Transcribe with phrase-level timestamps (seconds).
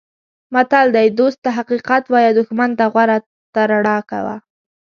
[0.53, 3.17] متل دی: دوست ته حقیقت وایه دوښمن ته غوره
[3.53, 4.35] ترړه کوه.